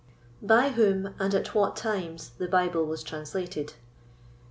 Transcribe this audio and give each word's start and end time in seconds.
By 0.41 0.69
whom 0.69 1.13
and 1.19 1.35
at 1.35 1.53
what 1.53 1.75
Times 1.75 2.29
the 2.39 2.47
Bible 2.47 2.87
was 2.87 3.03
translated. 3.03 3.73